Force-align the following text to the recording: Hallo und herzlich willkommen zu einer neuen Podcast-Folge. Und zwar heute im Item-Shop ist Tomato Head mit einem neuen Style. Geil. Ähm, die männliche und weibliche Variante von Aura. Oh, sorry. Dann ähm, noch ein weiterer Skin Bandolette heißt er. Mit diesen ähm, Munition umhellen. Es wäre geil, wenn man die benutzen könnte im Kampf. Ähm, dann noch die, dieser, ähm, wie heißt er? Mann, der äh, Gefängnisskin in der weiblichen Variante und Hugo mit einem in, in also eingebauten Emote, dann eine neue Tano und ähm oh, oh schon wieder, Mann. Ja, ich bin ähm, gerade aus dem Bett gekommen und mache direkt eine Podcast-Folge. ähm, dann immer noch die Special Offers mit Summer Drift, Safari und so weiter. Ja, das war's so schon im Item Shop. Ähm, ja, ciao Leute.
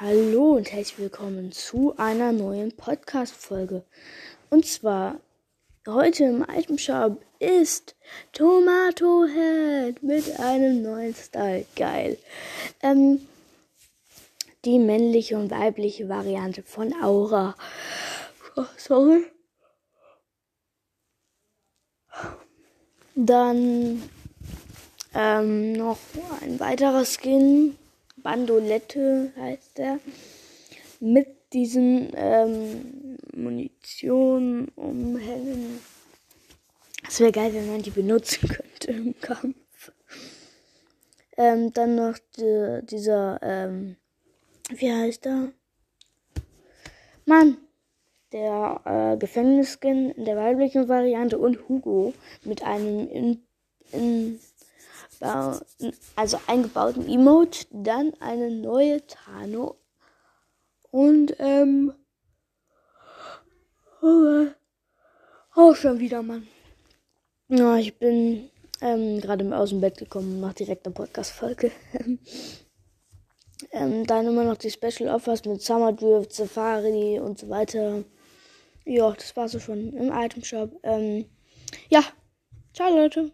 Hallo 0.00 0.52
und 0.52 0.70
herzlich 0.70 1.00
willkommen 1.00 1.50
zu 1.50 1.92
einer 1.96 2.30
neuen 2.30 2.70
Podcast-Folge. 2.70 3.82
Und 4.48 4.64
zwar 4.64 5.18
heute 5.88 6.22
im 6.22 6.46
Item-Shop 6.48 7.20
ist 7.40 7.96
Tomato 8.32 9.24
Head 9.26 10.00
mit 10.04 10.38
einem 10.38 10.84
neuen 10.84 11.16
Style. 11.16 11.66
Geil. 11.74 12.16
Ähm, 12.80 13.26
die 14.64 14.78
männliche 14.78 15.36
und 15.36 15.50
weibliche 15.50 16.08
Variante 16.08 16.62
von 16.62 16.94
Aura. 17.02 17.56
Oh, 18.54 18.66
sorry. 18.76 19.26
Dann 23.16 24.08
ähm, 25.12 25.72
noch 25.72 25.98
ein 26.40 26.60
weiterer 26.60 27.04
Skin 27.04 27.76
Bandolette 28.22 29.32
heißt 29.36 29.78
er. 29.78 30.00
Mit 31.00 31.28
diesen 31.52 32.10
ähm, 32.14 33.18
Munition 33.34 34.68
umhellen. 34.74 35.80
Es 37.06 37.20
wäre 37.20 37.32
geil, 37.32 37.54
wenn 37.54 37.70
man 37.70 37.82
die 37.82 37.90
benutzen 37.90 38.48
könnte 38.48 38.92
im 38.92 39.18
Kampf. 39.20 39.56
Ähm, 41.36 41.72
dann 41.72 41.94
noch 41.94 42.18
die, 42.36 42.80
dieser, 42.82 43.38
ähm, 43.42 43.96
wie 44.70 44.92
heißt 44.92 45.26
er? 45.26 45.52
Mann, 47.24 47.58
der 48.32 48.80
äh, 48.84 49.16
Gefängnisskin 49.18 50.10
in 50.10 50.24
der 50.24 50.36
weiblichen 50.36 50.88
Variante 50.88 51.38
und 51.38 51.68
Hugo 51.68 52.12
mit 52.44 52.62
einem 52.62 53.08
in, 53.08 53.42
in 53.92 54.40
also 56.16 56.40
eingebauten 56.46 57.08
Emote, 57.08 57.66
dann 57.70 58.12
eine 58.20 58.50
neue 58.50 59.06
Tano 59.06 59.76
und 60.90 61.34
ähm 61.38 61.92
oh, 64.02 64.46
oh 65.56 65.74
schon 65.74 65.98
wieder, 65.98 66.22
Mann. 66.22 66.46
Ja, 67.48 67.76
ich 67.76 67.98
bin 67.98 68.50
ähm, 68.80 69.20
gerade 69.20 69.56
aus 69.56 69.70
dem 69.70 69.80
Bett 69.80 69.98
gekommen 69.98 70.34
und 70.34 70.40
mache 70.40 70.54
direkt 70.54 70.86
eine 70.86 70.94
Podcast-Folge. 70.94 71.70
ähm, 73.72 74.06
dann 74.06 74.26
immer 74.26 74.44
noch 74.44 74.56
die 74.56 74.70
Special 74.70 75.08
Offers 75.08 75.44
mit 75.44 75.62
Summer 75.62 75.92
Drift, 75.92 76.32
Safari 76.32 77.18
und 77.18 77.38
so 77.38 77.48
weiter. 77.48 78.04
Ja, 78.84 79.10
das 79.12 79.36
war's 79.36 79.52
so 79.52 79.58
schon 79.58 79.92
im 79.92 80.12
Item 80.12 80.44
Shop. 80.44 80.72
Ähm, 80.82 81.26
ja, 81.88 82.02
ciao 82.72 82.94
Leute. 82.94 83.32